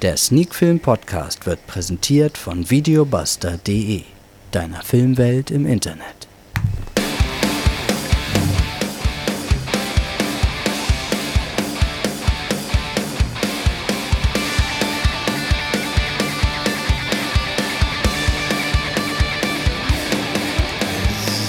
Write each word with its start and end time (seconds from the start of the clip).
Der 0.00 0.16
Sneakfilm 0.16 0.78
Podcast 0.78 1.44
wird 1.44 1.66
präsentiert 1.66 2.38
von 2.38 2.70
videobuster.de, 2.70 4.04
deiner 4.52 4.80
Filmwelt 4.82 5.50
im 5.50 5.66
Internet. 5.66 6.28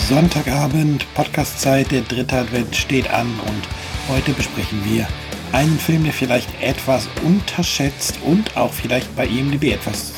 Sonntagabend, 0.08 1.06
Podcastzeit, 1.14 1.92
der 1.92 2.02
dritte 2.02 2.38
Advent 2.40 2.76
steht 2.76 3.12
an 3.12 3.28
und 3.28 3.68
heute 4.08 4.32
besprechen 4.32 4.84
wir 4.86 5.08
einen 5.52 5.80
Film, 5.80 6.04
der 6.04 6.14
vielleicht 6.14 6.62
etwas 6.62 7.08
unterschätzt 7.26 8.20
und 8.24 8.56
auch 8.56 8.74
vielleicht 8.74 9.16
bei 9.16 9.26
IMDb 9.26 9.74
etwas 9.74 10.14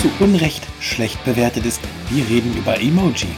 zu 0.00 0.10
Unrecht 0.20 0.66
schlecht 0.80 1.24
bewertet 1.24 1.66
ist. 1.66 1.80
Wir 2.10 2.28
reden 2.28 2.56
über 2.56 2.80
Emoji. 2.80 3.28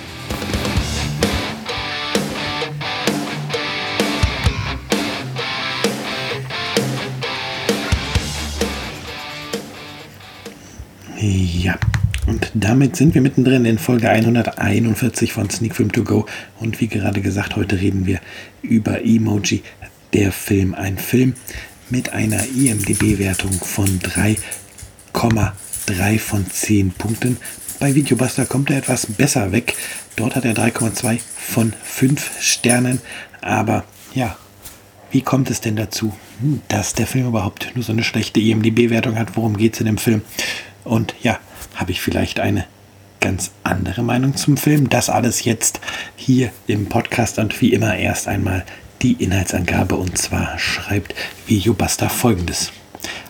Ja, 11.21 11.79
und 12.27 12.51
damit 12.55 12.97
sind 12.97 13.15
wir 13.15 13.23
mittendrin 13.23 13.65
in 13.65 13.79
Folge 13.79 14.11
141 14.11 15.33
von 15.33 15.49
Sneak 15.49 15.75
Film 15.75 15.91
To 15.93 16.05
Go. 16.05 16.27
Und 16.61 16.81
wie 16.81 16.89
gerade 16.89 17.23
gesagt, 17.23 17.57
heute 17.57 17.81
reden 17.81 18.05
wir 18.05 18.21
über 18.63 19.03
Emoji, 19.05 19.63
der 20.15 20.33
Film. 20.33 20.75
Ein 20.75 20.97
Film 20.97 21.35
mit 21.91 22.13
einer 22.13 22.43
IMDB-Wertung 22.45 23.53
von 23.53 24.01
3,3 24.01 26.19
von 26.19 26.49
10 26.49 26.93
Punkten. 26.93 27.37
Bei 27.81 27.95
Videobuster 27.95 28.47
kommt 28.47 28.71
er 28.71 28.79
etwas 28.79 29.07
besser 29.07 29.53
weg. 29.53 29.75
Dort 30.17 30.37
hat 30.37 30.45
er 30.45 30.55
3,2 30.55 31.19
von 31.37 31.75
5 31.83 32.41
Sternen. 32.41 33.01
Aber 33.43 33.85
ja, 34.15 34.37
wie 35.11 35.21
kommt 35.21 35.51
es 35.51 35.61
denn 35.61 35.77
dazu, 35.77 36.15
dass 36.69 36.95
der 36.95 37.07
Film 37.07 37.29
überhaupt 37.29 37.73
nur 37.75 37.85
so 37.85 37.93
eine 37.93 38.05
schlechte 38.05 38.41
IMDB-Wertung 38.41 39.19
hat? 39.19 39.37
Worum 39.37 39.57
geht 39.57 39.75
es 39.75 39.81
in 39.81 39.87
dem 39.87 39.99
Film? 39.99 40.23
Und 40.85 41.15
ja, 41.23 41.39
habe 41.75 41.91
ich 41.91 42.01
vielleicht 42.01 42.41
eine 42.41 42.67
ganz 43.21 43.51
andere 43.65 44.03
Meinung 44.03 44.37
zum 44.37 44.57
Film? 44.57 44.89
Das 44.89 45.11
alles 45.11 45.45
jetzt 45.45 45.81
hier 46.17 46.51
im 46.67 46.87
Podcast 46.87 47.39
und 47.39 47.61
wie 47.61 47.73
immer 47.73 47.97
erst 47.97 48.29
einmal 48.29 48.65
die 49.03 49.13
Inhaltsangabe 49.13 49.97
und 49.97 50.17
zwar 50.19 50.59
schreibt 50.59 51.15
Videobuster 51.47 52.09
folgendes. 52.09 52.73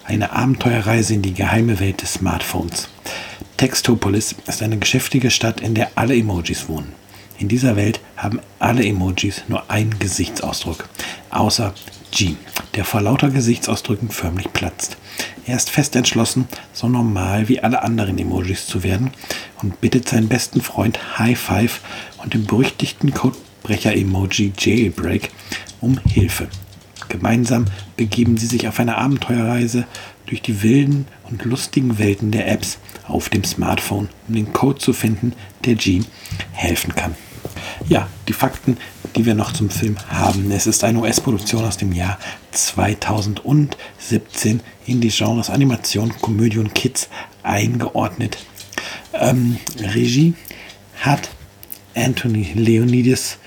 Eine 0.05 0.33
Abenteuerreise 0.33 1.15
in 1.15 1.23
die 1.23 1.35
geheime 1.35 1.81
Welt 1.81 2.03
des 2.03 2.15
Smartphones. 2.15 2.89
Textopolis 3.57 4.35
ist 4.47 4.63
eine 4.63 4.79
geschäftige 4.79 5.31
Stadt, 5.31 5.61
in 5.61 5.75
der 5.75 5.93
alle 5.95 6.17
Emojis 6.17 6.69
wohnen. 6.69 6.93
In 7.39 7.49
dieser 7.49 7.77
Welt 7.77 8.01
haben 8.17 8.41
alle 8.59 8.85
Emojis 8.85 9.43
nur 9.49 9.71
einen 9.71 9.99
Gesichtsausdruck, 9.99 10.89
außer 11.31 11.75
G, 12.13 12.37
der 12.75 12.85
vor 12.85 13.01
lauter 13.01 13.31
Gesichtsausdrücken 13.31 14.11
förmlich 14.11 14.53
platzt. 14.53 14.97
Er 15.47 15.57
ist 15.57 15.69
fest 15.69 15.97
entschlossen, 15.97 16.47
so 16.73 16.89
normal 16.89 17.49
wie 17.49 17.61
alle 17.61 17.83
anderen 17.83 18.19
Emojis 18.19 18.67
zu 18.67 18.83
werden 18.83 19.11
und 19.63 19.81
bittet 19.81 20.09
seinen 20.09 20.29
besten 20.29 20.61
Freund 20.61 21.19
High 21.19 21.39
Five 21.39 21.81
und 22.23 22.35
den 22.35 22.47
berüchtigten 22.47 23.13
Codebrecher-Emoji 23.65 24.53
Jailbreak 24.59 25.31
um 25.81 25.99
Hilfe. 26.07 26.49
Gemeinsam 27.09 27.65
begeben 27.97 28.37
sie 28.37 28.47
sich 28.47 28.69
auf 28.69 28.79
eine 28.79 28.99
Abenteuerreise 28.99 29.87
durch 30.27 30.43
die 30.43 30.63
wilden 30.63 31.07
und 31.31 31.45
lustigen 31.45 31.99
Welten 31.99 32.31
der 32.31 32.49
Apps 32.49 32.79
auf 33.07 33.29
dem 33.29 33.45
Smartphone, 33.45 34.09
um 34.29 34.35
den 34.35 34.53
Code 34.53 34.79
zu 34.79 34.93
finden, 34.93 35.33
der 35.65 35.75
Gene 35.75 36.05
helfen 36.53 36.95
kann. 36.95 37.15
Ja, 37.89 38.09
die 38.29 38.33
Fakten, 38.33 38.77
die 39.17 39.27
wir 39.27 39.35
noch 39.35 39.53
zum 39.53 39.71
Film 39.71 39.97
haben. 40.09 40.51
Es 40.51 40.67
ist 40.67 40.85
eine 40.85 41.01
US-Produktion 41.01 41.65
aus 41.65 41.77
dem 41.77 41.93
Jahr 41.93 42.19
2017 42.53 44.61
in 44.87 45.01
die 45.01 45.11
Genres 45.11 45.51
Animation, 45.51 46.13
Komödie 46.21 46.59
und 46.59 46.75
Kids 46.75 47.09
eingeordnet. 47.43 48.39
Ähm, 49.13 49.59
Regie 49.79 50.35
hat 51.01 51.29
Anthony 51.95 52.53
Leonidas 52.55 53.39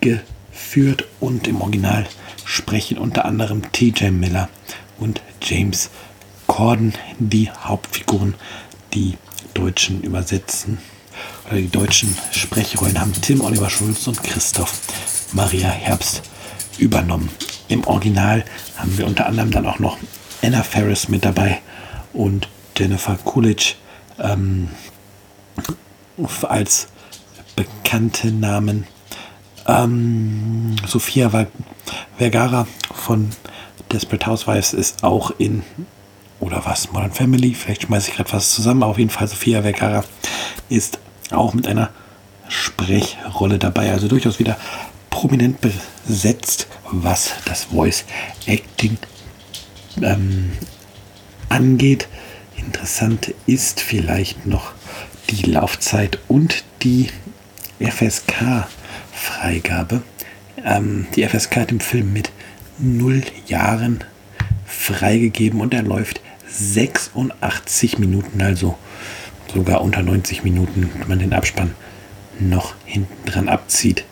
geführt 0.00 1.06
und 1.20 1.46
im 1.46 1.60
Original 1.60 2.06
sprechen 2.44 2.98
unter 2.98 3.24
anderem 3.24 3.70
TJ 3.72 4.10
Miller 4.10 4.48
und 4.98 5.20
James 5.42 5.90
Corden 6.46 6.94
die 7.18 7.50
Hauptfiguren, 7.50 8.34
die 8.94 9.16
Deutschen 9.54 10.02
übersetzen 10.02 10.78
oder 11.46 11.56
die 11.56 11.70
deutschen 11.70 12.16
Sprechrollen 12.30 13.00
haben 13.00 13.12
Tim 13.12 13.40
Oliver 13.40 13.70
Schulz 13.70 14.06
und 14.06 14.22
Christoph 14.22 14.80
Maria 15.32 15.68
Herbst 15.68 16.22
übernommen. 16.78 17.30
Im 17.68 17.84
Original 17.86 18.44
haben 18.76 18.96
wir 18.98 19.06
unter 19.06 19.26
anderem 19.26 19.50
dann 19.50 19.66
auch 19.66 19.78
noch 19.78 19.98
Anna 20.42 20.62
Ferris 20.62 21.08
mit 21.08 21.24
dabei 21.24 21.60
und 22.12 22.48
Jennifer 22.76 23.16
Coolidge 23.24 23.74
ähm, 24.18 24.68
als 26.42 26.88
bekannte 27.54 28.30
Namen. 28.30 28.86
Ähm, 29.66 30.76
Sophia 30.86 31.30
Vergara 32.16 32.66
von 32.94 33.30
Desperate 33.92 34.26
Housewives 34.26 34.72
ist 34.72 35.02
auch 35.02 35.32
in 35.38 35.62
oder 36.38 36.64
was, 36.64 36.92
Modern 36.92 37.12
Family, 37.12 37.54
vielleicht 37.54 37.84
schmeiße 37.84 38.10
ich 38.10 38.16
gerade 38.16 38.32
was 38.32 38.52
zusammen, 38.52 38.82
aber 38.82 38.90
auf 38.92 38.98
jeden 38.98 39.10
Fall 39.10 39.26
Sophia 39.26 39.62
Vergara 39.62 40.04
ist 40.68 40.98
auch 41.30 41.54
mit 41.54 41.66
einer 41.66 41.90
Sprechrolle 42.48 43.58
dabei, 43.58 43.90
also 43.90 44.06
durchaus 44.06 44.38
wieder 44.38 44.56
prominent 45.10 45.58
besetzt, 45.60 46.68
was 46.90 47.32
das 47.46 47.64
Voice 47.64 48.04
Acting 48.46 48.98
ähm, 50.02 50.52
angeht. 51.48 52.06
Interessant 52.56 53.34
ist 53.46 53.80
vielleicht 53.80 54.46
noch 54.46 54.72
die 55.30 55.50
Laufzeit 55.50 56.18
und 56.28 56.64
die 56.82 57.08
FSK-Freigabe. 59.16 60.02
Ähm, 60.64 61.06
die 61.14 61.26
FSK 61.26 61.56
hat 61.56 61.72
im 61.72 61.80
Film 61.80 62.12
mit 62.12 62.30
0 62.78 63.22
Jahren 63.46 64.04
freigegeben 64.66 65.60
und 65.60 65.74
er 65.74 65.82
läuft 65.82 66.20
86 66.48 67.98
Minuten, 67.98 68.40
also 68.40 68.78
sogar 69.52 69.80
unter 69.80 70.02
90 70.02 70.44
Minuten, 70.44 70.90
wenn 70.98 71.08
man 71.08 71.18
den 71.18 71.32
Abspann 71.32 71.74
noch 72.38 72.74
hinten 72.84 73.24
dran 73.24 73.48
abzieht. 73.48 74.04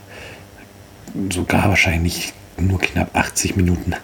Sogar 1.31 1.69
wahrscheinlich 1.69 2.33
nur 2.59 2.81
knapp 2.81 3.15
80 3.15 3.57
Minuten 3.57 3.95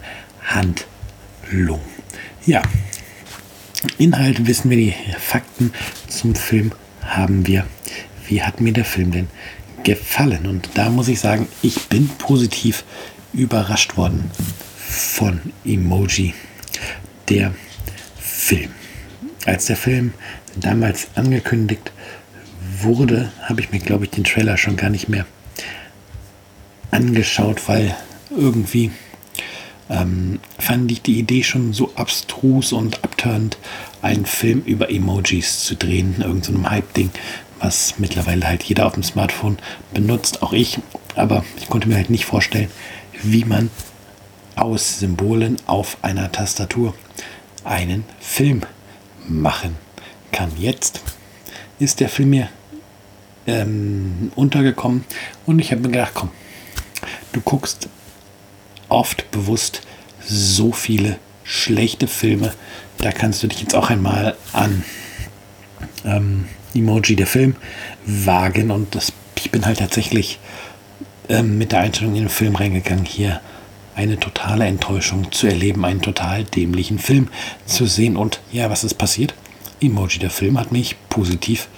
Handlung. 0.44 1.80
Ja, 2.46 2.62
Inhalt 3.98 4.46
wissen 4.46 4.70
wir, 4.70 4.76
die 4.76 4.94
Fakten 5.18 5.72
zum 6.06 6.34
Film 6.34 6.72
haben 7.02 7.46
wir. 7.46 7.66
Wie 8.26 8.42
hat 8.42 8.60
mir 8.60 8.72
der 8.72 8.84
Film 8.84 9.10
denn 9.10 9.28
gefallen? 9.84 10.46
Und 10.46 10.70
da 10.74 10.90
muss 10.90 11.08
ich 11.08 11.20
sagen, 11.20 11.48
ich 11.62 11.88
bin 11.88 12.08
positiv 12.08 12.84
überrascht 13.32 13.96
worden 13.96 14.30
von 14.76 15.40
Emoji, 15.64 16.34
der 17.28 17.54
Film. 18.18 18.70
Als 19.46 19.66
der 19.66 19.76
Film 19.76 20.12
damals 20.56 21.08
angekündigt 21.14 21.92
wurde, 22.80 23.32
habe 23.42 23.60
ich 23.60 23.70
mir, 23.70 23.78
glaube 23.78 24.04
ich, 24.04 24.10
den 24.10 24.24
Trailer 24.24 24.56
schon 24.56 24.76
gar 24.76 24.90
nicht 24.90 25.08
mehr 25.08 25.26
angeschaut, 26.90 27.68
weil 27.68 27.94
irgendwie 28.30 28.90
ähm, 29.88 30.40
fand 30.58 30.90
ich 30.90 31.02
die 31.02 31.18
Idee 31.18 31.42
schon 31.42 31.72
so 31.72 31.92
abstrus 31.94 32.72
und 32.72 33.02
abturnt, 33.04 33.58
einen 34.02 34.24
Film 34.24 34.62
über 34.64 34.90
Emojis 34.90 35.64
zu 35.64 35.74
drehen, 35.74 36.16
irgendeinem 36.20 36.64
so 36.64 36.70
Hype-Ding, 36.70 37.10
was 37.60 37.98
mittlerweile 37.98 38.46
halt 38.46 38.62
jeder 38.62 38.86
auf 38.86 38.94
dem 38.94 39.02
Smartphone 39.02 39.58
benutzt, 39.92 40.42
auch 40.42 40.52
ich. 40.52 40.78
Aber 41.14 41.44
ich 41.58 41.68
konnte 41.68 41.88
mir 41.88 41.96
halt 41.96 42.10
nicht 42.10 42.24
vorstellen, 42.24 42.70
wie 43.22 43.44
man 43.44 43.70
aus 44.56 44.98
Symbolen 44.98 45.56
auf 45.66 45.98
einer 46.02 46.32
Tastatur 46.32 46.94
einen 47.64 48.04
Film 48.18 48.62
machen 49.28 49.76
kann. 50.32 50.50
Jetzt 50.58 51.00
ist 51.78 52.00
der 52.00 52.08
Film 52.08 52.30
mir 52.30 52.48
ähm, 53.46 54.32
untergekommen 54.34 55.04
und 55.46 55.58
ich 55.58 55.72
habe 55.72 55.82
mir 55.82 55.90
gedacht, 55.90 56.12
komm, 56.14 56.30
du 57.32 57.40
guckst 57.40 57.88
oft 58.88 59.30
bewusst 59.30 59.82
so 60.26 60.72
viele 60.72 61.18
schlechte 61.44 62.06
Filme, 62.06 62.52
da 62.98 63.12
kannst 63.12 63.42
du 63.42 63.46
dich 63.46 63.60
jetzt 63.60 63.74
auch 63.74 63.90
einmal 63.90 64.36
an 64.52 64.84
ähm, 66.04 66.46
Emoji 66.74 67.16
der 67.16 67.26
Film 67.26 67.56
wagen 68.04 68.70
und 68.70 68.94
das, 68.94 69.12
ich 69.36 69.50
bin 69.50 69.66
halt 69.66 69.78
tatsächlich 69.78 70.38
ähm, 71.28 71.58
mit 71.58 71.72
der 71.72 71.80
Einstellung 71.80 72.14
in 72.14 72.24
den 72.24 72.28
Film 72.28 72.56
reingegangen. 72.56 73.04
Hier 73.04 73.40
eine 73.94 74.18
totale 74.18 74.66
Enttäuschung 74.66 75.30
zu 75.32 75.46
erleben, 75.46 75.84
einen 75.84 76.00
total 76.02 76.44
dämlichen 76.44 76.98
Film 76.98 77.28
zu 77.66 77.86
sehen. 77.86 78.16
Und 78.16 78.40
ja, 78.50 78.70
was 78.70 78.84
ist 78.84 78.94
passiert? 78.94 79.34
Emoji, 79.80 80.18
der 80.18 80.30
Film 80.30 80.58
hat 80.58 80.72
mich 80.72 80.96
positiv 81.08 81.68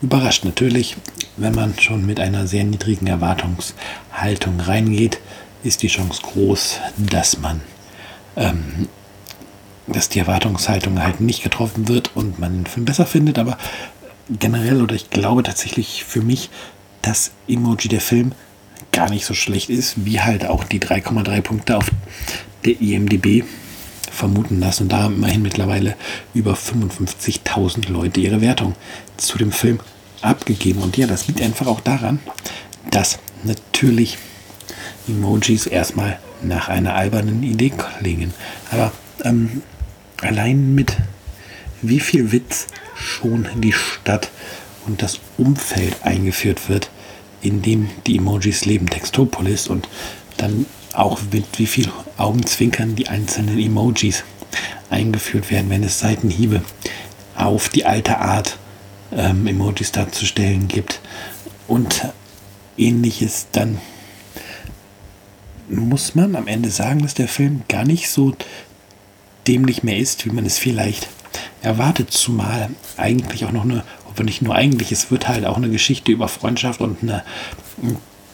überrascht. 0.00 0.44
Natürlich, 0.44 0.96
wenn 1.36 1.54
man 1.54 1.78
schon 1.78 2.06
mit 2.06 2.20
einer 2.20 2.46
sehr 2.46 2.64
niedrigen 2.64 3.06
Erwartungshaltung 3.06 4.60
reingeht, 4.60 5.20
ist 5.62 5.82
die 5.82 5.88
Chance 5.88 6.22
groß, 6.22 6.80
dass 6.96 7.38
man, 7.38 7.60
ähm, 8.36 8.88
dass 9.86 10.08
die 10.08 10.20
Erwartungshaltung 10.20 11.02
halt 11.02 11.20
nicht 11.20 11.42
getroffen 11.42 11.88
wird 11.88 12.12
und 12.14 12.38
man 12.38 12.58
den 12.58 12.66
Film 12.66 12.84
besser 12.84 13.06
findet. 13.06 13.38
Aber 13.38 13.58
generell, 14.30 14.82
oder 14.82 14.94
ich 14.94 15.10
glaube 15.10 15.42
tatsächlich 15.42 16.04
für 16.04 16.20
mich, 16.20 16.50
dass 17.02 17.30
Emoji 17.48 17.88
der 17.88 18.00
Film 18.00 18.32
gar 18.92 19.10
nicht 19.10 19.24
so 19.24 19.34
schlecht 19.34 19.70
ist, 19.70 20.04
wie 20.04 20.20
halt 20.20 20.46
auch 20.46 20.64
die 20.64 20.80
3,3 20.80 21.40
Punkte 21.40 21.76
auf 21.76 21.90
der 22.64 22.80
IMDB 22.80 23.44
vermuten 24.10 24.60
lassen. 24.60 24.84
Und 24.84 24.92
da 24.92 25.02
haben 25.02 25.16
immerhin 25.16 25.42
mittlerweile 25.42 25.96
über 26.34 26.54
55.000 26.54 27.90
Leute 27.90 28.20
ihre 28.20 28.40
Wertung 28.40 28.74
zu 29.16 29.38
dem 29.38 29.52
Film 29.52 29.80
abgegeben. 30.22 30.82
Und 30.82 30.96
ja, 30.96 31.06
das 31.06 31.26
liegt 31.28 31.40
einfach 31.40 31.66
auch 31.66 31.80
daran, 31.80 32.18
dass 32.90 33.18
natürlich 33.44 34.18
Emojis 35.06 35.66
erstmal 35.66 36.18
nach 36.42 36.68
einer 36.68 36.94
albernen 36.94 37.42
Idee 37.42 37.70
klingen. 37.70 38.34
Aber 38.70 38.92
ähm, 39.24 39.62
allein 40.20 40.74
mit 40.74 40.96
wie 41.82 42.00
viel 42.00 42.32
Witz 42.32 42.66
schon 42.94 43.46
die 43.56 43.72
Stadt 43.72 44.30
und 44.86 45.02
das 45.02 45.20
Umfeld 45.36 45.96
eingeführt 46.02 46.68
wird, 46.68 46.90
in 47.40 47.62
dem 47.62 47.88
die 48.06 48.16
Emojis 48.16 48.64
leben, 48.64 48.88
Textopolis 48.88 49.68
und 49.68 49.88
dann 50.36 50.66
auch 50.94 51.20
mit 51.32 51.58
wie 51.58 51.66
viel 51.66 51.88
Augenzwinkern 52.16 52.96
die 52.96 53.08
einzelnen 53.08 53.58
Emojis 53.58 54.24
eingeführt 54.90 55.50
werden, 55.50 55.70
wenn 55.70 55.84
es 55.84 56.00
Seitenhiebe 56.00 56.62
auf 57.36 57.68
die 57.68 57.84
alte 57.84 58.18
Art 58.18 58.58
ähm, 59.12 59.46
Emojis 59.46 59.92
darzustellen 59.92 60.66
gibt 60.66 61.00
und 61.68 62.06
ähnliches, 62.76 63.46
dann 63.52 63.78
muss 65.68 66.14
man 66.14 66.34
am 66.34 66.46
Ende 66.46 66.70
sagen, 66.70 67.02
dass 67.02 67.14
der 67.14 67.28
Film 67.28 67.62
gar 67.68 67.84
nicht 67.84 68.08
so 68.08 68.34
dämlich 69.46 69.82
mehr 69.82 69.98
ist, 69.98 70.24
wie 70.24 70.30
man 70.30 70.46
es 70.46 70.58
vielleicht 70.58 71.08
erwartet, 71.62 72.10
zumal 72.10 72.70
eigentlich 72.96 73.44
auch 73.44 73.52
noch 73.52 73.64
eine, 73.64 73.84
aber 74.08 74.24
nicht 74.24 74.42
nur 74.42 74.54
eigentlich, 74.54 74.92
es 74.92 75.10
wird 75.10 75.28
halt 75.28 75.44
auch 75.44 75.56
eine 75.56 75.70
Geschichte 75.70 76.12
über 76.12 76.28
Freundschaft 76.28 76.80
und 76.80 77.02
eine, 77.02 77.24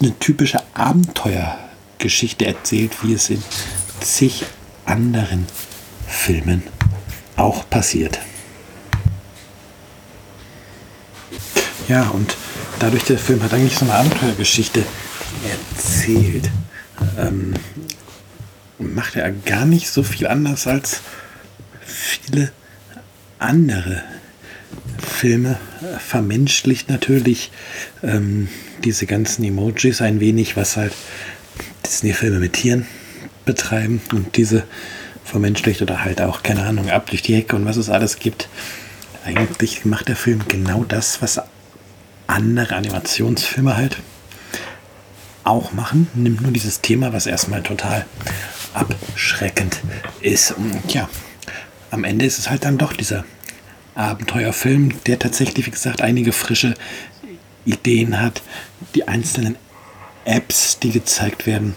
eine 0.01 0.19
typische 0.19 0.61
Abenteuergeschichte 0.75 2.47
erzählt, 2.47 2.93
wie 3.03 3.15
es 3.15 3.31
in 3.31 3.43
zig 4.01 4.45
anderen 4.87 5.47
Filmen 6.07 6.63
auch 7.37 7.69
passiert. 7.69 8.19
Ja, 11.89 12.09
und 12.11 12.37
dadurch 12.79 13.05
der 13.05 13.19
Film 13.19 13.43
hat 13.43 13.53
eigentlich 13.53 13.77
so 13.77 13.85
eine 13.85 13.95
Abenteuergeschichte 13.95 14.85
erzählt. 15.75 16.51
Ähm, 17.19 17.55
macht 18.79 19.17
er 19.17 19.31
gar 19.31 19.67
nicht 19.67 19.91
so 19.91 20.03
viel 20.03 20.27
anders 20.27 20.67
als 20.67 21.01
viele 21.85 22.53
andere 23.45 24.03
Filme. 24.99 25.59
Vermenschlicht 25.99 26.89
natürlich 26.89 27.51
ähm, 28.03 28.49
diese 28.85 29.07
ganzen 29.07 29.45
Emojis 29.45 30.01
ein 30.01 30.21
wenig, 30.21 30.57
was 30.57 30.77
halt 30.77 30.93
Disney-Filme 31.87 32.39
mit 32.39 32.55
Tieren 32.55 32.87
betreiben 33.45 34.01
und 34.13 34.37
diese 34.37 34.65
vermenschlicht 35.25 35.83
oder 35.83 36.05
halt 36.05 36.21
auch, 36.21 36.43
keine 36.43 36.65
Ahnung, 36.65 36.91
ab 36.91 37.11
durch 37.11 37.23
die 37.23 37.35
Hecke 37.35 37.57
und 37.57 37.65
was 37.65 37.77
es 37.77 37.91
alles 37.91 38.19
gibt. 38.19 38.49
Eigentlich 39.25 39.85
macht 39.85 40.09
der 40.09 40.17
Film 40.17 40.43
genau 40.49 40.85
das, 40.85 41.23
was 41.23 41.41
andere 42.27 42.77
Animationsfilme 42.77 43.77
halt 43.77 43.99
auch 45.45 45.73
machen. 45.73 46.09
Nimmt 46.15 46.43
nur 46.43 46.53
dieses 46.53 46.81
Thema, 46.81 47.13
was 47.13 47.27
erstmal 47.27 47.63
total 47.63 48.07
abschreckend 48.73 49.81
ist. 50.21 50.53
Und 50.53 50.93
ja, 50.93 51.09
am 51.95 52.03
Ende 52.03 52.25
ist 52.25 52.41
es 52.41 52.51
halt 52.51 52.65
dann 52.65 52.77
doch 52.77 52.93
dieser 52.93 53.25
Abenteuerfilm, 53.95 54.93
der 55.07 55.21
tatsächlich, 55.21 55.67
wie 55.67 55.71
gesagt, 55.71 56.03
einige 56.03 56.33
frische 56.33 56.75
Ideen 57.65 58.21
hat. 58.21 58.43
Die 58.97 59.07
einzelnen 59.07 59.57
Apps, 60.25 60.81
die 60.81 60.91
gezeigt 60.91 61.47
werden, 61.47 61.77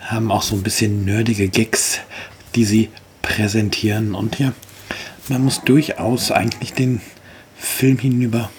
haben 0.00 0.32
auch 0.32 0.40
so 0.40 0.56
ein 0.56 0.62
bisschen 0.62 1.04
nerdige 1.04 1.48
Gags, 1.48 2.00
die 2.54 2.64
sie 2.64 2.88
präsentieren. 3.20 4.14
Und 4.14 4.38
ja, 4.38 4.54
man 5.28 5.44
muss 5.44 5.62
durchaus 5.62 6.30
eigentlich 6.30 6.72
den 6.72 7.02
Film 7.58 7.98
hinüber 7.98 8.50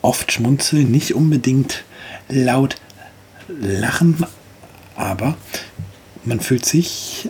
oft 0.00 0.30
schmunzeln, 0.30 0.92
nicht 0.92 1.12
unbedingt 1.12 1.82
laut 2.28 2.76
lachen, 3.48 4.24
aber 4.94 5.36
man 6.24 6.38
fühlt 6.38 6.64
sich 6.64 7.28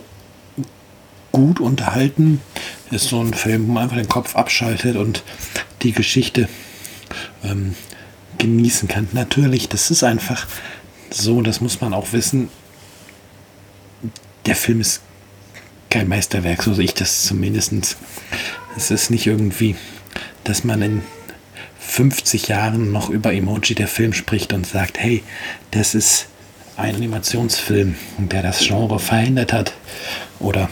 gut 1.31 1.59
unterhalten. 1.59 2.41
Ist 2.91 3.09
so 3.09 3.21
ein 3.21 3.33
Film, 3.33 3.67
wo 3.67 3.73
man 3.73 3.83
einfach 3.83 3.97
den 3.97 4.09
Kopf 4.09 4.35
abschaltet 4.35 4.95
und 4.95 5.23
die 5.83 5.91
Geschichte 5.91 6.49
ähm, 7.43 7.75
genießen 8.37 8.87
kann. 8.87 9.07
Natürlich, 9.11 9.69
das 9.69 9.91
ist 9.91 10.03
einfach 10.03 10.47
so, 11.11 11.41
das 11.41 11.61
muss 11.61 11.81
man 11.81 11.93
auch 11.93 12.13
wissen. 12.13 12.49
Der 14.45 14.55
Film 14.55 14.81
ist 14.81 15.01
kein 15.89 16.07
Meisterwerk, 16.07 16.63
so 16.63 16.73
sehe 16.73 16.85
ich 16.85 16.93
das 16.93 17.23
zumindest. 17.23 17.97
Es 18.77 18.91
ist 18.91 19.09
nicht 19.09 19.27
irgendwie, 19.27 19.75
dass 20.43 20.63
man 20.63 20.81
in 20.81 21.01
50 21.79 22.47
Jahren 22.47 22.91
noch 22.91 23.09
über 23.09 23.33
Emoji 23.33 23.75
der 23.75 23.87
Film 23.87 24.13
spricht 24.13 24.53
und 24.53 24.65
sagt, 24.67 24.99
hey, 24.99 25.23
das 25.71 25.95
ist 25.95 26.27
ein 26.77 26.95
Animationsfilm, 26.95 27.95
der 28.17 28.43
das 28.43 28.59
Genre 28.59 28.99
verändert 28.99 29.51
hat 29.53 29.73
oder, 30.39 30.69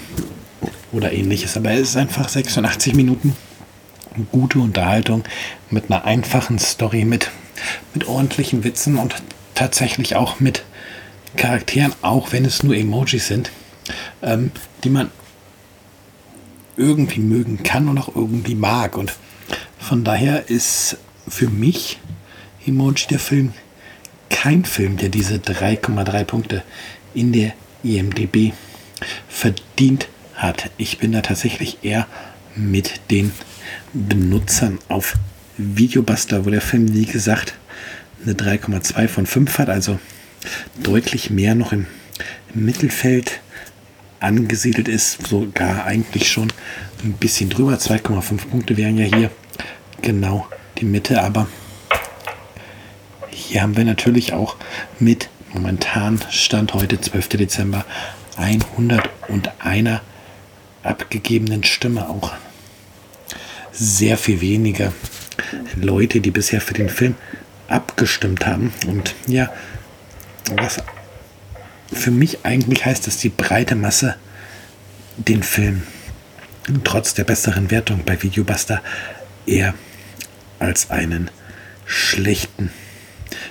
oder 0.92 1.12
ähnliches. 1.12 1.57
Aber 1.57 1.72
es 1.72 1.89
ist 1.89 1.98
einfach 1.98 2.30
86 2.30 2.94
Minuten 2.95 3.36
gute 4.31 4.60
Unterhaltung 4.60 5.24
mit 5.69 5.89
einer 5.89 6.06
einfachen 6.06 6.60
Story, 6.60 7.06
mit, 7.06 7.30
mit 7.94 8.07
ordentlichen 8.07 8.63
Witzen 8.63 8.98
und 8.98 9.16
tatsächlich 9.54 10.16
auch 10.16 10.39
mit 10.39 10.63
Charakteren, 11.36 11.94
auch 12.01 12.31
wenn 12.31 12.45
es 12.45 12.63
nur 12.63 12.75
Emojis 12.75 13.28
sind, 13.28 13.51
ähm, 14.22 14.51
die 14.84 14.89
man 14.89 15.12
irgendwie 16.78 17.19
mögen 17.19 17.63
kann 17.63 17.89
und 17.89 17.98
auch 17.98 18.15
irgendwie 18.15 18.56
mag. 18.56 18.98
Und 18.98 19.13
von 19.79 20.03
daher 20.03 20.50
ist 20.50 20.98
für 21.27 21.50
mich 21.50 22.00
Emoji 22.65 23.08
der 23.10 23.20
Film 23.20 23.53
kein 24.29 24.65
Film, 24.65 24.98
der 24.98 25.10
diese 25.10 25.36
3,3 25.36 26.24
Punkte 26.24 26.63
in 27.13 27.32
der 27.34 27.53
IMDB 27.84 28.53
verdient 29.27 30.08
hat. 30.38 30.72
Ich 30.77 31.00
bin 31.00 31.12
da 31.12 31.22
tatsächlich 31.22 31.79
eher 31.84 32.08
mit 32.56 33.01
den 33.12 33.32
Benutzern 33.94 34.79
auf 34.88 35.15
Videobuster, 35.58 36.46
wo 36.46 36.50
der 36.50 36.62
Film, 36.62 36.94
wie 36.94 37.06
gesagt, 37.06 37.53
eine 38.24 38.34
3,2 38.34 39.08
von 39.08 39.25
5 39.25 39.60
hat, 39.60 39.70
also 39.70 40.00
deutlich 40.82 41.29
mehr 41.29 41.56
noch 41.56 41.72
im, 41.74 41.88
Mittelfeld 42.53 43.39
angesiedelt 44.20 44.88
ist, 44.88 45.27
sogar 45.27 45.86
eigentlich 45.86 46.32
schon 46.32 46.51
ein 47.03 47.13
bisschen 47.13 47.50
drüber. 47.50 47.74
2,5 47.74 48.48
Punkte 48.48 48.77
wären 48.77 48.98
ja 48.98 49.06
hier 49.06 49.29
genau 50.01 50.48
die 50.79 50.86
Mitte, 50.86 51.22
aber 51.22 51.48
hier 53.29 53.62
haben 53.62 53.77
wir 53.77 53.86
natürlich 53.86 54.34
auch 54.34 54.56
mit 55.00 55.29
momentan 55.53 56.20
Stand 56.29 56.74
heute 56.74 57.00
12. 57.00 57.29
Dezember 57.29 57.86
101 58.38 60.01
abgegebenen 60.84 61.63
Stimme 61.63 62.10
auch 62.10 62.34
sehr 63.72 64.17
viel 64.17 64.41
weniger 64.41 64.93
Leute, 65.75 66.19
die 66.19 66.31
bisher 66.31 66.62
für 66.62 66.74
den 66.74 66.89
Film 66.89 67.15
abgestimmt 67.67 68.46
haben. 68.46 68.74
Und 68.88 69.13
ja, 69.27 69.51
was 70.55 70.81
für 71.91 72.12
mich 72.12 72.46
eigentlich 72.46 72.86
heißt, 72.86 73.07
dass 73.07 73.17
die 73.17 73.29
breite 73.29 73.75
Masse 73.75 74.15
den 75.17 75.43
Film 75.43 75.84
trotz 76.84 77.13
der 77.13 77.24
besseren 77.24 77.72
Wertung 77.72 78.03
bei 78.05 78.22
Videobuster 78.22 78.81
eher 79.46 79.74
als 80.60 80.89
einen 80.89 81.29
schlechten 81.86 82.72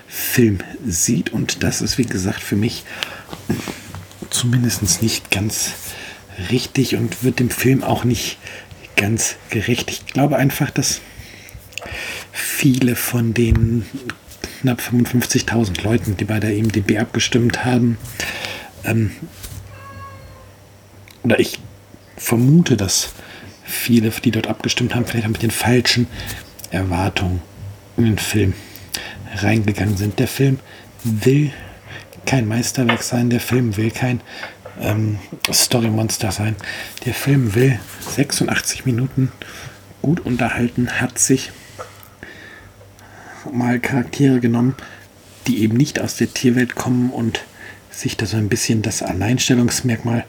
Film 0.07 0.59
sieht. 0.87 1.33
Und 1.33 1.63
das 1.63 1.81
ist, 1.81 1.99
wie 1.99 2.05
gesagt, 2.05 2.41
für 2.43 2.57
mich 2.57 2.85
zumindest 4.31 5.03
nicht 5.03 5.31
ganz 5.31 5.73
richtig 6.51 6.97
und 6.97 7.23
wird 7.23 7.39
dem 7.39 7.51
Film 7.51 7.83
auch 7.83 8.05
nicht 8.05 8.39
ganz 8.97 9.37
gerecht. 9.51 9.91
Ich 9.91 10.07
glaube 10.07 10.37
einfach, 10.37 10.71
dass 10.71 11.01
viele 12.33 12.97
von 12.97 13.35
den 13.35 13.87
knapp 14.61 14.81
55.000 14.81 15.83
Leuten, 15.83 16.17
die 16.17 16.25
bei 16.25 16.41
der 16.41 16.55
IMDB 16.55 16.99
abgestimmt 16.99 17.65
haben, 17.65 17.99
ähm, 18.85 19.11
oder 21.23 21.39
ich 21.41 21.59
vermute, 22.17 22.77
dass 22.77 23.13
viele, 23.65 24.11
die 24.11 24.31
dort 24.31 24.47
abgestimmt 24.47 24.95
haben, 24.95 25.05
vielleicht 25.05 25.29
mit 25.29 25.43
den 25.43 25.51
falschen 25.51 26.07
Erwartungen 26.71 27.43
in 27.97 28.05
den 28.05 28.19
Film 28.19 28.55
reingegangen 29.35 29.97
sind. 29.97 30.19
Der 30.19 30.29
Film 30.29 30.61
will 31.03 31.53
kein 32.25 32.47
Meisterwerk 32.47 33.03
sein, 33.03 33.31
der 33.31 33.41
Film 33.41 33.77
will 33.77 33.91
kein 33.91 34.21
ähm, 34.81 35.19
Story-Monster 35.53 36.33
sein. 36.33 36.57
Der 37.05 37.15
Film 37.15 37.55
will 37.55 37.79
86 38.09 38.85
Minuten 38.85 39.33
gut 40.03 40.21
unterhalten, 40.21 41.01
hat 41.01 41.19
sich 41.19 41.51
mal 43.53 43.79
Charaktere 43.81 44.41
genommen, 44.41 44.75
die 45.47 45.63
eben 45.63 45.77
nicht 45.77 46.01
aus 46.01 46.17
der 46.17 46.33
Tierwelt 46.33 46.75
kommen 46.75 47.11
und 47.11 47.41
sich 47.91 48.17
da 48.17 48.27
so 48.27 48.37
ein 48.37 48.49
bisschen 48.49 48.83
das 48.83 49.03
Alleinstellungsmerkmal 49.03 50.25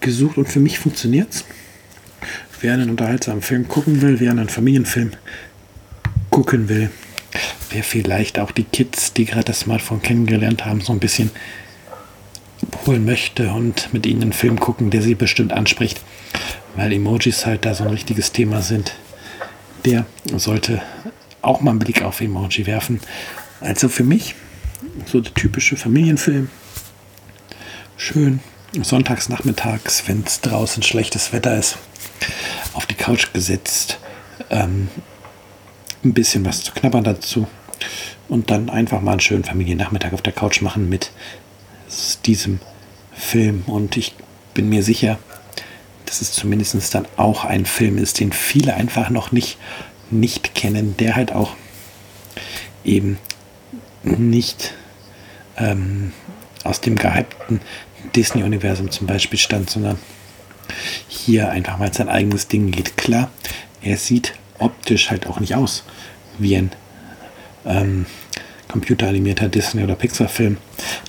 gesucht 0.00 0.38
und 0.38 0.48
für 0.48 0.60
mich 0.60 0.78
funktioniert 0.78 1.32
es. 1.32 1.44
Wer 2.60 2.74
einen 2.74 2.90
unterhaltsamen 2.90 3.42
Film 3.42 3.68
gucken 3.68 4.02
will, 4.02 4.20
wer 4.20 4.30
einen 4.30 4.48
Familienfilm 4.48 5.12
gucken 6.30 6.68
will, 6.68 6.90
wer 7.70 7.82
vielleicht 7.82 8.38
auch 8.38 8.50
die 8.50 8.64
Kids, 8.64 9.12
die 9.12 9.24
gerade 9.24 9.44
das 9.44 9.60
Smartphone 9.60 10.02
kennengelernt 10.02 10.64
haben, 10.66 10.80
so 10.80 10.92
ein 10.92 11.00
bisschen 11.00 11.30
holen 12.86 13.04
möchte 13.04 13.50
und 13.50 13.92
mit 13.92 14.06
ihnen 14.06 14.22
einen 14.22 14.32
Film 14.32 14.58
gucken, 14.58 14.90
der 14.90 15.02
sie 15.02 15.14
bestimmt 15.14 15.52
anspricht, 15.52 16.00
weil 16.76 16.92
Emojis 16.92 17.46
halt 17.46 17.64
da 17.64 17.74
so 17.74 17.84
ein 17.84 17.90
richtiges 17.90 18.32
Thema 18.32 18.62
sind, 18.62 18.94
der 19.84 20.06
sollte 20.36 20.82
auch 21.42 21.60
mal 21.60 21.70
einen 21.70 21.78
Blick 21.78 22.02
auf 22.02 22.20
Emoji 22.20 22.66
werfen. 22.66 23.00
Also 23.60 23.88
für 23.88 24.04
mich 24.04 24.34
so 25.06 25.20
der 25.20 25.34
typische 25.34 25.76
Familienfilm. 25.76 26.48
Schön 27.96 28.40
sonntags 28.82 29.28
nachmittags, 29.28 30.04
wenn 30.06 30.22
es 30.24 30.40
draußen 30.40 30.82
schlechtes 30.82 31.32
Wetter 31.32 31.56
ist, 31.56 31.76
auf 32.72 32.86
die 32.86 32.94
Couch 32.94 33.32
gesetzt, 33.32 33.98
ähm, 34.48 34.88
ein 36.04 36.14
bisschen 36.14 36.44
was 36.44 36.62
zu 36.62 36.72
knabbern 36.72 37.04
dazu 37.04 37.46
und 38.28 38.50
dann 38.50 38.70
einfach 38.70 39.00
mal 39.00 39.12
einen 39.12 39.20
schönen 39.20 39.44
Familiennachmittag 39.44 40.12
auf 40.12 40.22
der 40.22 40.32
Couch 40.32 40.62
machen 40.62 40.88
mit 40.88 41.10
diesem 42.24 42.60
Film. 43.12 43.64
Und 43.66 43.96
ich 43.96 44.14
bin 44.54 44.68
mir 44.68 44.82
sicher, 44.82 45.18
dass 46.06 46.20
es 46.20 46.32
zumindest 46.32 46.94
dann 46.94 47.06
auch 47.16 47.44
ein 47.44 47.66
Film 47.66 47.98
ist, 47.98 48.20
den 48.20 48.32
viele 48.32 48.74
einfach 48.74 49.10
noch 49.10 49.32
nicht, 49.32 49.58
nicht 50.10 50.54
kennen, 50.54 50.96
der 50.96 51.16
halt 51.16 51.32
auch 51.32 51.54
eben 52.84 53.18
nicht 54.02 54.74
ähm, 55.56 56.12
aus 56.64 56.80
dem 56.80 56.96
gehypten 56.96 57.60
Disney-Universum 58.16 58.90
zum 58.90 59.06
Beispiel 59.06 59.38
stand, 59.38 59.70
sondern 59.70 59.98
hier 61.08 61.50
einfach 61.50 61.78
mal 61.78 61.92
sein 61.92 62.08
eigenes 62.08 62.48
Ding 62.48 62.70
geht. 62.70 62.96
Klar, 62.96 63.30
er 63.82 63.96
sieht 63.96 64.34
optisch 64.58 65.10
halt 65.10 65.26
auch 65.26 65.40
nicht 65.40 65.54
aus 65.54 65.84
wie 66.38 66.56
ein 66.56 66.70
ähm, 67.66 68.06
computeranimierter 68.70 69.48
Disney- 69.48 69.82
oder 69.82 69.96
Pixar-Film. 69.96 70.58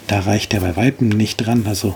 Da 0.08 0.22
reicht 0.22 0.54
er 0.54 0.62
bei 0.62 0.76
Weitem 0.76 1.10
nicht 1.10 1.38
dran. 1.38 1.66
Also 1.68 1.96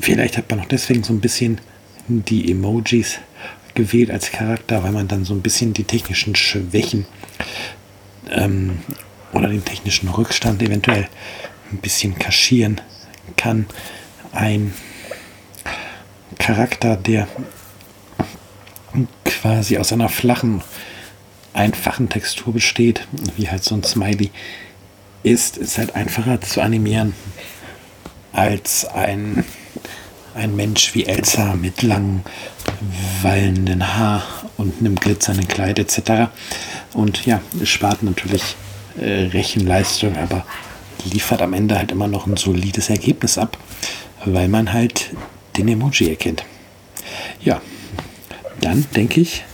vielleicht 0.00 0.36
hat 0.36 0.50
man 0.50 0.60
auch 0.60 0.66
deswegen 0.66 1.04
so 1.04 1.12
ein 1.12 1.20
bisschen 1.20 1.60
die 2.08 2.50
Emojis 2.50 3.18
gewählt 3.74 4.10
als 4.10 4.30
Charakter, 4.30 4.82
weil 4.82 4.92
man 4.92 5.08
dann 5.08 5.24
so 5.24 5.34
ein 5.34 5.42
bisschen 5.42 5.74
die 5.74 5.84
technischen 5.84 6.34
Schwächen 6.34 7.06
ähm, 8.30 8.78
oder 9.32 9.48
den 9.48 9.64
technischen 9.64 10.08
Rückstand 10.08 10.62
eventuell 10.62 11.08
ein 11.70 11.78
bisschen 11.78 12.18
kaschieren 12.18 12.80
kann. 13.36 13.66
Ein 14.32 14.72
Charakter, 16.38 16.96
der 16.96 17.28
quasi 19.24 19.76
aus 19.78 19.92
einer 19.92 20.08
flachen, 20.08 20.62
einfachen 21.54 22.08
Textur 22.08 22.52
besteht, 22.52 23.06
wie 23.36 23.48
halt 23.48 23.64
so 23.64 23.74
ein 23.74 23.82
Smiley 23.82 24.30
ist, 25.22 25.56
ist 25.56 25.78
halt 25.78 25.94
einfacher 25.96 26.40
zu 26.40 26.60
animieren 26.60 27.14
als 28.32 28.84
ein, 28.84 29.44
ein 30.34 30.54
Mensch 30.56 30.94
wie 30.94 31.06
Elsa 31.06 31.54
mit 31.54 31.82
langen, 31.82 32.24
wallenden 33.22 33.96
Haar 33.96 34.22
und 34.56 34.80
einem 34.80 34.96
glitzernden 34.96 35.48
Kleid 35.48 35.78
etc. 35.78 36.30
Und 36.92 37.24
ja, 37.26 37.40
es 37.62 37.68
spart 37.68 38.02
natürlich 38.02 38.56
äh, 39.00 39.26
Rechenleistung, 39.26 40.16
aber 40.16 40.44
liefert 41.04 41.42
am 41.42 41.52
Ende 41.52 41.78
halt 41.78 41.92
immer 41.92 42.08
noch 42.08 42.26
ein 42.26 42.36
solides 42.36 42.90
Ergebnis 42.90 43.38
ab, 43.38 43.56
weil 44.24 44.48
man 44.48 44.72
halt 44.72 45.10
den 45.56 45.68
Emoji 45.68 46.10
erkennt. 46.10 46.44
Ja, 47.40 47.60
dann 48.60 48.86
denke 48.96 49.20
ich, 49.20 49.44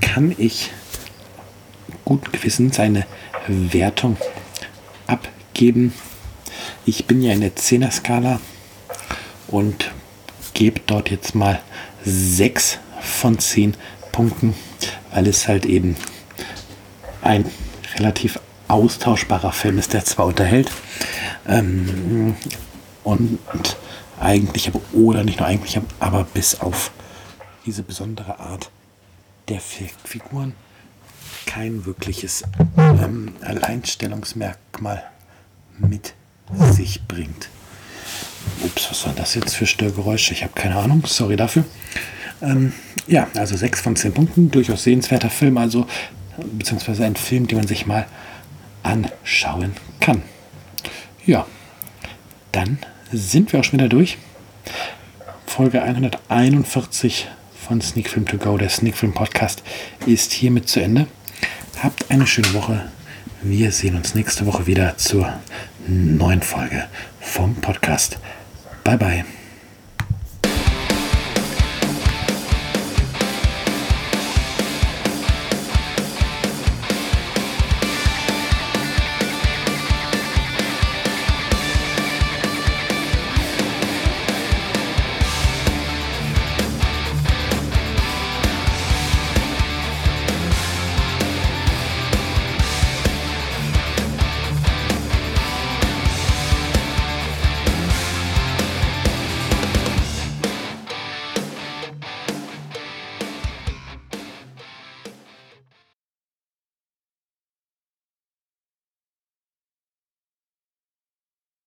kann 0.00 0.34
ich 0.36 0.70
guten 2.04 2.32
Gewissen 2.32 2.72
seine 2.72 3.06
Wertung 3.46 4.16
abgeben. 5.06 5.92
Ich 6.84 7.06
bin 7.06 7.22
ja 7.22 7.32
in 7.32 7.40
der 7.40 7.54
10er 7.54 7.90
Skala 7.90 8.40
und 9.46 9.90
gebe 10.54 10.80
dort 10.86 11.10
jetzt 11.10 11.34
mal 11.34 11.60
6 12.04 12.78
von 13.00 13.38
10 13.38 13.74
Punkten, 14.12 14.54
weil 15.12 15.26
es 15.26 15.48
halt 15.48 15.66
eben 15.66 15.96
ein 17.22 17.44
relativ 17.96 18.38
austauschbarer 18.68 19.52
Film 19.52 19.78
ist, 19.78 19.92
der 19.92 20.04
zwar 20.04 20.26
unterhält 20.26 20.70
ähm, 21.46 22.36
und 23.04 23.38
eigentlich, 24.20 24.72
oder 24.92 25.24
nicht 25.24 25.38
nur 25.38 25.48
eigentlich, 25.48 25.80
aber 26.00 26.24
bis 26.24 26.60
auf 26.60 26.90
diese 27.64 27.82
besondere 27.82 28.40
Art 28.40 28.70
der 29.48 29.60
Figuren 29.60 30.54
kein 31.46 31.86
wirkliches 31.86 32.44
ähm, 32.76 33.34
Alleinstellungsmerkmal 33.40 35.02
mit 35.78 36.14
sich 36.72 37.06
bringt. 37.06 37.48
Ups, 38.64 38.90
was 38.90 39.06
waren 39.06 39.16
das 39.16 39.34
jetzt 39.34 39.56
für 39.56 39.66
Störgeräusche? 39.66 40.32
Ich 40.32 40.42
habe 40.42 40.52
keine 40.54 40.76
Ahnung, 40.76 41.02
sorry 41.06 41.36
dafür. 41.36 41.64
Ähm, 42.40 42.72
ja, 43.06 43.28
also 43.34 43.56
6 43.56 43.80
von 43.80 43.96
10 43.96 44.14
Punkten, 44.14 44.50
durchaus 44.50 44.84
sehenswerter 44.84 45.30
Film, 45.30 45.58
also 45.58 45.86
beziehungsweise 46.52 47.04
ein 47.04 47.16
Film, 47.16 47.46
den 47.46 47.58
man 47.58 47.66
sich 47.66 47.86
mal 47.86 48.06
anschauen 48.82 49.72
kann. 50.00 50.22
Ja, 51.26 51.46
dann 52.52 52.78
sind 53.12 53.52
wir 53.52 53.60
auch 53.60 53.64
schon 53.64 53.78
wieder 53.78 53.88
durch. 53.88 54.18
Folge 55.46 55.82
141 55.82 57.26
von 57.68 57.82
Sneak 57.82 58.08
Film 58.08 58.24
To 58.24 58.38
Go, 58.38 58.56
der 58.56 58.70
Sneak 58.70 58.96
Film 58.96 59.12
Podcast, 59.12 59.62
ist 60.06 60.32
hiermit 60.32 60.68
zu 60.70 60.80
Ende. 60.80 61.06
Habt 61.82 62.10
eine 62.10 62.26
schöne 62.26 62.54
Woche. 62.54 62.90
Wir 63.42 63.72
sehen 63.72 63.94
uns 63.94 64.14
nächste 64.14 64.46
Woche 64.46 64.66
wieder 64.66 64.96
zur 64.96 65.34
neuen 65.86 66.40
Folge 66.40 66.86
vom 67.20 67.54
Podcast. 67.56 68.18
Bye 68.84 68.96
bye. 68.96 69.37